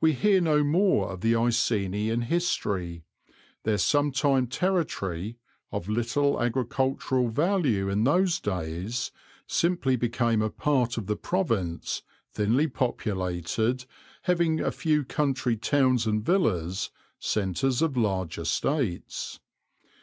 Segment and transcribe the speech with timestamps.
[0.00, 3.04] We hear no more of the Iceni in history.
[3.64, 5.36] Their sometime territory,
[5.70, 9.12] of little agricultural value in those days,
[9.46, 12.00] simply became a part of the province,
[12.32, 13.84] thinly populated,
[14.22, 19.40] having a few country towns and villas, centres of large estates.